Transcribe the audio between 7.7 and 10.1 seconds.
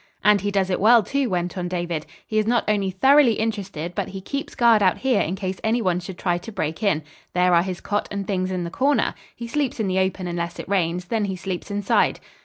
cot and things in the corner. He sleeps in the